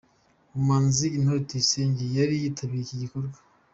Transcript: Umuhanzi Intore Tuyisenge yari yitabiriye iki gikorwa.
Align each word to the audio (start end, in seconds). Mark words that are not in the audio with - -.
Umuhanzi 0.55 1.05
Intore 1.17 1.41
Tuyisenge 1.49 2.03
yari 2.17 2.33
yitabiriye 2.41 2.83
iki 2.85 2.97
gikorwa. 3.03 3.37